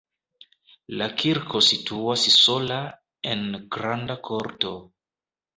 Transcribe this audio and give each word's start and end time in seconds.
La 1.01 1.07
kirko 1.23 1.61
situas 1.67 2.23
sola 2.37 2.81
en 3.35 3.45
granda 3.77 4.17
korto. 4.31 4.77